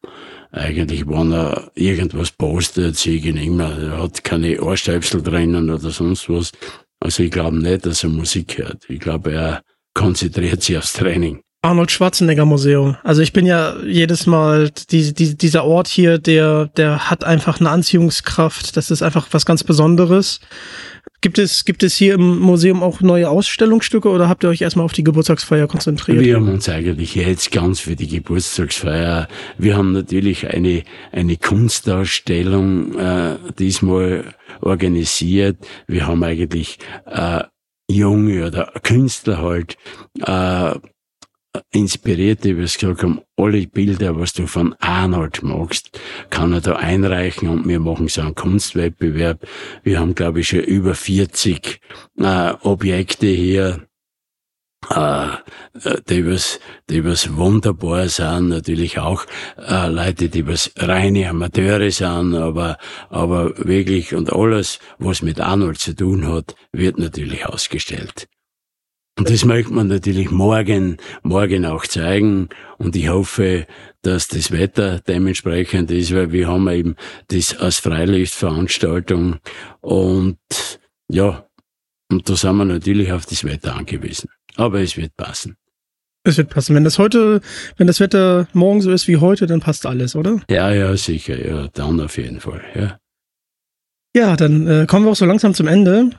eigentlich, 0.50 1.06
wenn 1.06 1.32
er 1.32 1.70
irgendwas 1.74 2.30
postet, 2.30 2.96
sehe 2.96 3.16
ich 3.16 3.26
ihn 3.26 3.36
immer. 3.36 3.76
Er 3.78 4.02
hat 4.02 4.24
keine 4.24 4.60
Ohrstöpsel 4.60 5.22
drinnen 5.22 5.70
oder 5.70 5.90
sonst 5.90 6.28
was. 6.28 6.52
Also 7.00 7.22
ich 7.22 7.30
glaube 7.30 7.56
nicht, 7.58 7.86
dass 7.86 8.04
er 8.04 8.10
Musik 8.10 8.58
hört. 8.58 8.84
Ich 8.88 9.00
glaube, 9.00 9.32
er 9.32 9.62
konzentriert 9.94 10.62
sich 10.62 10.78
aufs 10.78 10.92
Training. 10.92 11.40
Arnold 11.60 11.90
Schwarzenegger 11.90 12.44
Museum. 12.44 12.96
Also 13.02 13.20
ich 13.20 13.32
bin 13.32 13.44
ja 13.44 13.74
jedes 13.84 14.26
Mal, 14.26 14.70
die, 14.90 15.12
die, 15.12 15.36
dieser 15.36 15.64
Ort 15.64 15.88
hier, 15.88 16.18
der, 16.18 16.66
der 16.76 17.10
hat 17.10 17.24
einfach 17.24 17.58
eine 17.58 17.70
Anziehungskraft. 17.70 18.76
Das 18.76 18.92
ist 18.92 19.02
einfach 19.02 19.26
was 19.32 19.44
ganz 19.44 19.64
Besonderes. 19.64 20.38
Gibt 21.20 21.38
es, 21.38 21.64
gibt 21.64 21.82
es 21.82 21.96
hier 21.96 22.14
im 22.14 22.38
Museum 22.38 22.82
auch 22.82 23.00
neue 23.00 23.28
Ausstellungsstücke 23.28 24.08
oder 24.08 24.28
habt 24.28 24.44
ihr 24.44 24.50
euch 24.50 24.62
erstmal 24.62 24.84
auf 24.84 24.92
die 24.92 25.02
Geburtstagsfeier 25.02 25.66
konzentriert? 25.66 26.20
Wir 26.20 26.36
haben 26.36 26.48
uns 26.48 26.68
eigentlich 26.68 27.16
jetzt 27.16 27.50
ganz 27.50 27.80
für 27.80 27.96
die 27.96 28.06
Geburtstagsfeier. 28.06 29.26
Wir 29.58 29.76
haben 29.76 29.92
natürlich 29.92 30.46
eine, 30.46 30.84
eine 31.10 31.36
Kunstausstellung 31.36 32.96
äh, 32.96 33.36
diesmal 33.58 34.32
organisiert. 34.60 35.56
Wir 35.88 36.06
haben 36.06 36.22
eigentlich 36.22 36.78
äh, 37.06 37.42
junge 37.90 38.46
oder 38.46 38.72
Künstler 38.84 39.38
halt 39.38 39.76
äh, 40.24 40.74
inspiriert, 41.70 42.44
wie 42.44 42.56
wir 42.56 42.64
es 42.64 42.78
gesagt 42.78 43.02
haben, 43.02 43.20
alle 43.36 43.66
Bilder, 43.66 44.18
was 44.18 44.32
du 44.32 44.46
von 44.46 44.74
Arnold 44.80 45.42
magst, 45.42 45.98
kann 46.30 46.52
er 46.52 46.60
da 46.60 46.76
einreichen 46.76 47.48
und 47.48 47.68
wir 47.68 47.80
machen 47.80 48.08
so 48.08 48.20
einen 48.20 48.34
Kunstwettbewerb. 48.34 49.46
Wir 49.82 50.00
haben, 50.00 50.14
glaube 50.14 50.40
ich, 50.40 50.48
schon 50.48 50.60
über 50.60 50.94
40 50.94 51.80
äh, 52.18 52.52
Objekte 52.62 53.26
hier, 53.26 53.88
äh, 54.90 55.28
die 56.08 56.26
was, 56.26 56.60
die 56.88 57.04
was 57.04 57.36
wunderbar 57.36 58.08
sind, 58.08 58.48
natürlich 58.48 58.98
auch 58.98 59.24
äh, 59.56 59.88
Leute, 59.88 60.28
die 60.28 60.46
was 60.46 60.72
reine 60.76 61.28
Amateure 61.28 61.90
sind, 61.90 62.34
aber, 62.34 62.78
aber 63.10 63.56
wirklich 63.58 64.14
und 64.14 64.32
alles, 64.32 64.78
was 64.98 65.22
mit 65.22 65.40
Arnold 65.40 65.78
zu 65.78 65.94
tun 65.94 66.26
hat, 66.28 66.54
wird 66.72 66.98
natürlich 66.98 67.46
ausgestellt. 67.46 68.28
Und 69.18 69.28
das 69.28 69.44
möchte 69.44 69.72
man 69.72 69.88
natürlich 69.88 70.30
morgen, 70.30 70.96
morgen 71.22 71.66
auch 71.66 71.84
zeigen. 71.86 72.48
Und 72.78 72.94
ich 72.94 73.08
hoffe, 73.08 73.66
dass 74.02 74.28
das 74.28 74.52
Wetter 74.52 75.00
dementsprechend 75.00 75.90
ist, 75.90 76.14
weil 76.14 76.30
wir 76.30 76.46
haben 76.46 76.68
eben 76.68 76.94
das 77.26 77.56
als 77.58 77.80
Freilichtveranstaltung. 77.80 79.36
Und 79.80 80.38
ja, 81.10 81.48
Und 82.10 82.28
da 82.28 82.36
sind 82.36 82.56
wir 82.56 82.64
natürlich 82.64 83.12
auf 83.12 83.26
das 83.26 83.44
Wetter 83.44 83.76
angewiesen. 83.76 84.30
Aber 84.56 84.80
es 84.80 84.96
wird 84.96 85.16
passen. 85.16 85.56
Es 86.24 86.36
wird 86.36 86.50
passen. 86.50 86.74
Wenn 86.74 86.84
das 86.84 86.98
heute, 86.98 87.40
wenn 87.76 87.86
das 87.86 88.00
Wetter 88.00 88.48
morgen 88.52 88.80
so 88.80 88.90
ist 88.90 89.08
wie 89.08 89.18
heute, 89.18 89.46
dann 89.46 89.60
passt 89.60 89.86
alles, 89.86 90.16
oder? 90.16 90.40
Ja, 90.50 90.72
ja, 90.72 90.96
sicher. 90.96 91.44
Ja, 91.46 91.68
dann 91.74 92.00
auf 92.00 92.16
jeden 92.16 92.40
Fall. 92.40 92.62
Ja. 92.74 92.98
Ja, 94.16 94.36
dann 94.36 94.66
äh, 94.66 94.86
kommen 94.86 95.04
wir 95.04 95.12
auch 95.12 95.16
so 95.16 95.26
langsam 95.26 95.54
zum 95.54 95.66
Ende. 95.68 96.10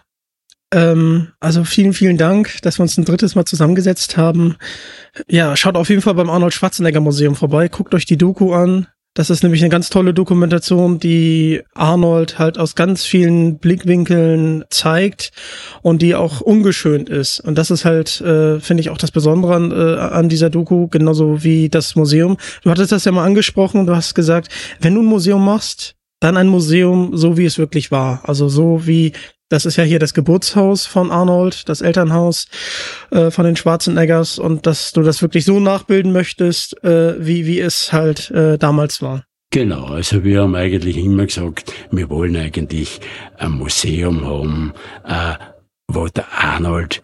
Ähm, 0.72 1.30
also 1.40 1.64
vielen, 1.64 1.94
vielen 1.94 2.18
Dank, 2.18 2.62
dass 2.62 2.80
wir 2.80 2.84
uns 2.84 2.98
ein 2.98 3.06
drittes 3.06 3.36
Mal 3.36 3.46
zusammengesetzt 3.46 4.18
haben. 4.18 4.56
Ja, 5.28 5.56
schaut 5.56 5.76
auf 5.76 5.90
jeden 5.90 6.02
Fall 6.02 6.14
beim 6.14 6.30
Arnold 6.30 6.54
Schwarzenegger 6.54 7.02
Museum 7.02 7.36
vorbei. 7.36 7.68
Guckt 7.68 7.94
euch 7.96 8.06
die 8.06 8.18
Doku 8.18 8.54
an. 8.54 8.88
Das 9.16 9.32
ist 9.32 9.42
nämlich 9.42 9.62
eine 9.62 9.72
ganz 9.72 9.90
tolle 9.90 10.14
Dokumentation, 10.14 11.00
die 11.00 11.62
Arnold 11.74 12.38
halt 12.38 12.60
aus 12.60 12.76
ganz 12.76 13.04
vielen 13.04 13.58
Blickwinkeln 13.58 14.64
zeigt 14.70 15.32
und 15.82 16.04
die 16.04 16.14
auch 16.14 16.42
ungeschönt 16.42 17.10
ist. 17.10 17.40
Und 17.40 17.58
das 17.58 17.72
ist 17.72 17.86
halt, 17.86 18.22
äh, 18.22 18.60
finde 18.60 18.82
ich, 18.82 18.92
auch 18.92 19.00
das 19.00 19.12
Besondere 19.12 19.56
an, 19.56 19.72
äh, 19.72 20.00
an 20.00 20.30
dieser 20.30 20.52
Doku, 20.52 20.88
genauso 20.88 21.44
wie 21.44 21.70
das 21.70 21.96
Museum. 21.96 22.38
Du 22.64 22.70
hattest 22.70 22.92
das 22.92 23.04
ja 23.04 23.12
mal 23.12 23.26
angesprochen, 23.26 23.88
du 23.88 23.96
hast 23.96 24.14
gesagt, 24.14 24.50
wenn 24.80 24.94
du 24.94 25.02
ein 25.02 25.08
Museum 25.08 25.44
machst, 25.44 25.96
dann 26.20 26.38
ein 26.38 26.48
Museum, 26.48 27.18
so 27.18 27.36
wie 27.38 27.46
es 27.46 27.58
wirklich 27.58 27.92
war. 27.92 28.22
Also 28.24 28.48
so 28.48 28.86
wie 28.86 29.14
das 29.50 29.66
ist 29.66 29.76
ja 29.76 29.84
hier 29.84 30.00
das 30.00 30.14
Geburtshaus 30.14 30.86
von 30.86 31.12
Arnold, 31.12 31.68
das 31.68 31.82
Elternhaus 31.82 32.48
äh, 33.12 33.32
von 33.32 33.46
den 33.46 33.56
Schwarzeneggers 33.56 34.40
und 34.40 34.66
dass 34.66 34.94
du 34.94 35.02
das 35.02 35.22
wirklich 35.22 35.46
so 35.46 35.60
nachbilden 35.60 36.12
möchtest, 36.12 36.82
äh, 36.84 37.16
wie, 37.24 37.46
wie 37.46 37.60
es 37.60 37.92
halt 37.92 38.32
äh, 38.32 38.58
damals 38.58 39.02
war. 39.02 39.24
Genau, 39.52 39.86
also 39.86 40.24
wir 40.24 40.44
haben 40.44 40.56
eigentlich 40.56 40.98
immer 40.98 41.26
gesagt, 41.26 41.74
wir 41.90 42.10
wollen 42.10 42.36
eigentlich 42.36 43.02
ein 43.38 43.52
Museum 43.52 44.24
haben, 44.24 44.74
äh, 45.06 45.34
wo 45.88 46.08
der 46.08 46.28
Arnold 46.32 47.02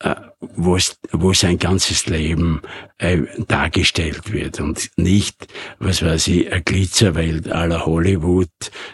äh, 0.00 0.14
wo, 0.40 0.78
wo 1.12 1.32
sein 1.32 1.58
ganzes 1.58 2.06
Leben 2.06 2.60
äh, 2.98 3.22
dargestellt 3.48 4.30
wird 4.30 4.60
und 4.60 4.90
nicht, 4.96 5.48
was 5.78 6.02
weiß 6.02 6.28
ich, 6.28 6.52
eine 6.52 6.62
Glitzerwelt 6.62 7.50
aller 7.50 7.86
Hollywood, 7.86 8.50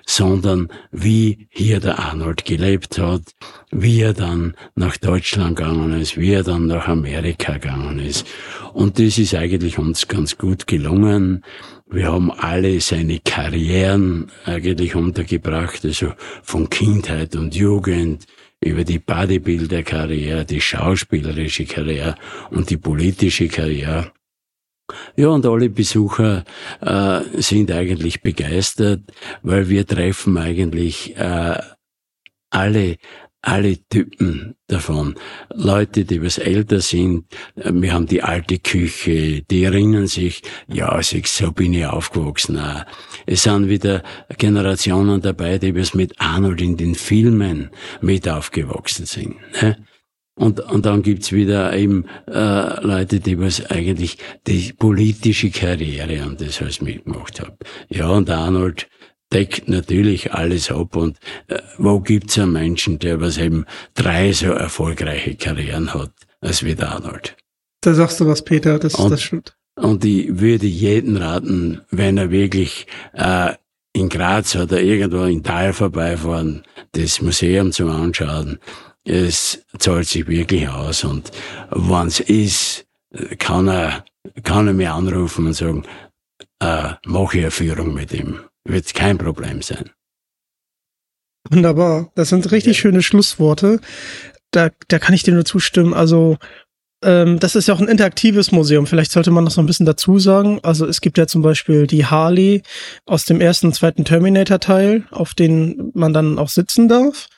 sondern 0.06 0.68
wie 0.92 1.48
hier 1.50 1.80
der 1.80 1.98
Arnold 1.98 2.44
gelebt 2.44 2.98
hat, 2.98 3.22
wie 3.72 4.00
er 4.00 4.12
dann 4.12 4.54
nach 4.76 4.96
Deutschland 4.96 5.56
gegangen 5.56 6.00
ist, 6.00 6.16
wie 6.16 6.32
er 6.32 6.44
dann 6.44 6.68
nach 6.68 6.86
Amerika 6.86 7.54
gegangen 7.54 7.98
ist. 7.98 8.24
Und 8.72 9.00
das 9.00 9.18
ist 9.18 9.34
eigentlich 9.34 9.78
uns 9.78 10.06
ganz 10.06 10.38
gut 10.38 10.68
gelungen. 10.68 11.44
Wir 11.90 12.12
haben 12.12 12.30
alle 12.30 12.80
seine 12.80 13.18
Karrieren 13.18 14.30
eigentlich 14.44 14.94
untergebracht, 14.94 15.84
also 15.84 16.12
von 16.42 16.70
Kindheit 16.70 17.34
und 17.34 17.54
Jugend 17.54 18.26
über 18.62 18.84
die 18.84 18.98
Bodybuilder-Karriere, 18.98 20.44
die 20.44 20.60
schauspielerische 20.60 21.66
Karriere 21.66 22.14
und 22.50 22.70
die 22.70 22.76
politische 22.76 23.48
Karriere. 23.48 24.12
Ja, 25.16 25.28
und 25.28 25.46
alle 25.46 25.70
Besucher 25.70 26.44
äh, 26.80 27.20
sind 27.40 27.70
eigentlich 27.70 28.22
begeistert, 28.22 29.00
weil 29.42 29.68
wir 29.68 29.86
treffen 29.86 30.36
eigentlich 30.36 31.16
äh, 31.16 31.58
alle 32.50 32.96
alle 33.42 33.76
Typen 33.88 34.54
davon. 34.68 35.16
Leute, 35.52 36.04
die 36.04 36.22
was 36.22 36.38
älter 36.38 36.80
sind, 36.80 37.26
äh, 37.56 37.72
wir 37.74 37.92
haben 37.92 38.06
die 38.06 38.22
alte 38.22 38.58
Küche, 38.58 39.42
die 39.42 39.64
erinnern 39.64 40.06
sich, 40.06 40.42
ja, 40.68 40.98
so 41.02 41.52
bin 41.52 41.74
ich 41.74 41.84
aufgewachsen. 41.84 42.58
Es 43.26 43.42
sind 43.42 43.68
wieder 43.68 44.02
Generationen 44.38 45.20
dabei, 45.20 45.58
die 45.58 45.74
was 45.74 45.94
mit 45.94 46.18
Arnold 46.20 46.62
in 46.62 46.76
den 46.76 46.94
Filmen 46.94 47.70
mit 48.00 48.28
aufgewachsen 48.28 49.06
sind. 49.06 49.36
Ne? 49.60 49.76
Und, 50.34 50.60
und 50.60 50.86
dann 50.86 51.02
gibt's 51.02 51.32
wieder 51.32 51.76
eben 51.76 52.06
äh, 52.26 52.80
Leute, 52.80 53.20
die 53.20 53.38
was 53.38 53.66
eigentlich 53.66 54.16
die 54.46 54.72
politische 54.72 55.50
Karriere 55.50 56.24
und 56.24 56.40
das 56.40 56.62
alles 56.62 56.80
mitgemacht 56.80 57.40
haben. 57.40 57.56
Ja, 57.90 58.08
und 58.08 58.30
Arnold 58.30 58.88
deckt 59.32 59.68
natürlich 59.68 60.32
alles 60.32 60.70
ab 60.70 60.96
und 60.96 61.18
äh, 61.48 61.58
wo 61.78 62.00
gibt's 62.00 62.38
einen 62.38 62.52
Menschen, 62.52 62.98
der 62.98 63.20
was 63.20 63.38
eben 63.38 63.64
drei 63.94 64.32
so 64.32 64.46
erfolgreiche 64.52 65.34
Karrieren 65.36 65.94
hat, 65.94 66.12
als 66.40 66.64
wie 66.64 66.74
der 66.74 66.92
Arnold. 66.92 67.36
Da 67.80 67.94
sagst 67.94 68.20
du 68.20 68.26
was, 68.26 68.42
Peter, 68.42 68.78
das, 68.78 68.94
und, 68.94 69.10
das 69.10 69.22
stimmt. 69.22 69.56
Und 69.74 70.04
ich 70.04 70.40
würde 70.40 70.66
jeden 70.66 71.16
raten, 71.16 71.80
wenn 71.90 72.18
er 72.18 72.30
wirklich 72.30 72.86
äh, 73.14 73.54
in 73.92 74.08
Graz 74.08 74.54
oder 74.56 74.80
irgendwo 74.80 75.24
in 75.24 75.42
Tal 75.42 75.72
vorbeifahren, 75.72 76.62
das 76.92 77.20
Museum 77.20 77.72
zum 77.72 77.90
Anschauen, 77.90 78.58
es 79.04 79.64
zahlt 79.78 80.06
sich 80.06 80.26
wirklich 80.28 80.68
aus 80.68 81.04
und 81.04 81.30
wenn's 81.70 82.20
ist, 82.20 82.86
kann 83.38 83.68
er, 83.68 84.04
kann 84.42 84.68
er 84.68 84.74
mir 84.74 84.94
anrufen 84.94 85.46
und 85.46 85.54
sagen, 85.54 85.84
äh, 86.60 86.94
mache 87.06 87.38
ich 87.38 87.42
eine 87.42 87.50
Führung 87.50 87.94
mit 87.94 88.12
ihm 88.12 88.40
wird 88.64 88.94
kein 88.94 89.18
Problem 89.18 89.62
sein. 89.62 89.90
Wunderbar. 91.50 92.10
Das 92.14 92.28
sind 92.28 92.50
richtig 92.52 92.76
ja. 92.76 92.82
schöne 92.82 93.02
Schlussworte. 93.02 93.80
Da, 94.52 94.70
da 94.88 94.98
kann 94.98 95.14
ich 95.14 95.22
dir 95.22 95.34
nur 95.34 95.44
zustimmen. 95.44 95.92
Also, 95.92 96.38
ähm, 97.02 97.40
das 97.40 97.56
ist 97.56 97.66
ja 97.66 97.74
auch 97.74 97.80
ein 97.80 97.88
interaktives 97.88 98.52
Museum. 98.52 98.86
Vielleicht 98.86 99.10
sollte 99.10 99.30
man 99.30 99.44
noch 99.44 99.50
so 99.50 99.60
ein 99.60 99.66
bisschen 99.66 99.86
dazu 99.86 100.18
sagen. 100.18 100.60
Also, 100.62 100.86
es 100.86 101.00
gibt 101.00 101.18
ja 101.18 101.26
zum 101.26 101.42
Beispiel 101.42 101.86
die 101.86 102.06
Harley 102.06 102.62
aus 103.06 103.24
dem 103.24 103.40
ersten 103.40 103.68
und 103.68 103.74
zweiten 103.74 104.04
Terminator-Teil, 104.04 105.04
auf 105.10 105.34
den 105.34 105.90
man 105.94 106.12
dann 106.12 106.38
auch 106.38 106.48
sitzen 106.48 106.88
darf. 106.88 107.28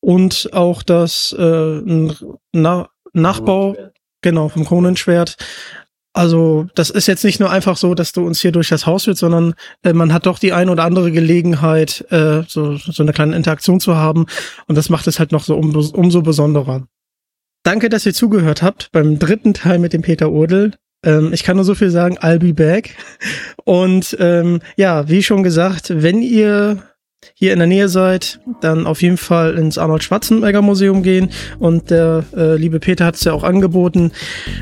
Und 0.00 0.50
auch 0.52 0.82
das 0.82 1.34
äh, 1.38 1.80
Na 2.52 2.88
Nachbau, 3.12 3.76
genau, 4.20 4.48
vom 4.48 4.64
Kronenschwert. 4.64 5.36
Also 6.14 6.68
das 6.76 6.90
ist 6.90 7.08
jetzt 7.08 7.24
nicht 7.24 7.40
nur 7.40 7.50
einfach 7.50 7.76
so, 7.76 7.94
dass 7.94 8.12
du 8.12 8.24
uns 8.24 8.40
hier 8.40 8.52
durch 8.52 8.68
das 8.68 8.86
Haus 8.86 9.04
führst, 9.04 9.18
sondern 9.18 9.54
äh, 9.82 9.92
man 9.92 10.12
hat 10.12 10.26
doch 10.26 10.38
die 10.38 10.52
ein 10.52 10.68
oder 10.68 10.84
andere 10.84 11.10
Gelegenheit, 11.10 12.06
äh, 12.10 12.42
so, 12.46 12.76
so 12.76 13.02
eine 13.02 13.12
kleine 13.12 13.34
Interaktion 13.34 13.80
zu 13.80 13.96
haben. 13.96 14.26
Und 14.68 14.76
das 14.76 14.88
macht 14.88 15.08
es 15.08 15.18
halt 15.18 15.32
noch 15.32 15.42
so 15.42 15.56
um, 15.56 15.74
umso 15.74 16.22
besonderer. 16.22 16.86
Danke, 17.64 17.88
dass 17.88 18.06
ihr 18.06 18.14
zugehört 18.14 18.62
habt 18.62 18.92
beim 18.92 19.18
dritten 19.18 19.54
Teil 19.54 19.80
mit 19.80 19.92
dem 19.92 20.02
Peter 20.02 20.30
Urdel. 20.30 20.74
Ähm, 21.04 21.32
ich 21.32 21.42
kann 21.42 21.56
nur 21.56 21.64
so 21.64 21.74
viel 21.74 21.90
sagen, 21.90 22.16
I'll 22.18 22.38
be 22.38 22.54
back. 22.54 22.94
Und 23.64 24.16
ähm, 24.20 24.60
ja, 24.76 25.08
wie 25.08 25.22
schon 25.22 25.42
gesagt, 25.42 25.90
wenn 25.90 26.22
ihr 26.22 26.82
hier 27.34 27.52
in 27.52 27.58
der 27.58 27.68
Nähe 27.68 27.88
seid, 27.88 28.40
dann 28.60 28.86
auf 28.86 29.02
jeden 29.02 29.16
Fall 29.16 29.54
ins 29.58 29.78
Arnold 29.78 30.02
Schwarzenegger 30.04 30.62
Museum 30.62 31.02
gehen. 31.02 31.30
Und 31.58 31.90
der 31.90 32.24
äh, 32.36 32.56
liebe 32.56 32.80
Peter 32.80 33.06
hat 33.06 33.16
es 33.16 33.24
ja 33.24 33.32
auch 33.32 33.44
angeboten. 33.44 34.12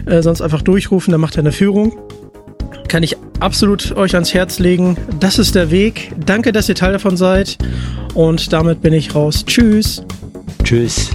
Äh, 0.07 0.23
sonst 0.23 0.41
einfach 0.41 0.63
durchrufen, 0.63 1.13
dann 1.13 1.21
macht 1.21 1.37
er 1.37 1.41
eine 1.41 1.53
Führung. 1.53 1.99
Kann 2.89 3.03
ich 3.03 3.17
absolut 3.41 3.97
euch 3.97 4.15
ans 4.15 4.35
Herz 4.35 4.59
legen. 4.59 4.97
Das 5.19 5.39
ist 5.39 5.55
der 5.55 5.71
Weg. 5.71 6.13
Danke, 6.25 6.53
dass 6.53 6.69
ihr 6.69 6.75
Teil 6.75 6.93
davon 6.93 7.17
seid. 7.17 7.59
Und 8.15 8.53
damit 8.53 8.83
bin 8.83 8.93
ich 8.93 9.15
raus. 9.15 9.45
Tschüss. 9.47 10.05
Tschüss. 10.63 11.11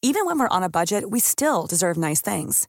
Even 0.00 0.26
when 0.26 0.38
we're 0.38 0.48
on 0.48 0.62
a 0.62 0.68
budget, 0.68 1.10
we 1.10 1.20
still 1.20 1.66
deserve 1.66 1.96
nice 1.96 2.22
things. 2.22 2.68